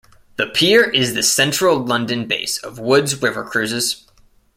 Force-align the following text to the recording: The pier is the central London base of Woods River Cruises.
The 0.37 0.47
pier 0.47 0.81
is 0.89 1.13
the 1.13 1.21
central 1.21 1.77
London 1.77 2.25
base 2.25 2.57
of 2.57 2.79
Woods 2.79 3.21
River 3.21 3.43
Cruises. 3.43 4.07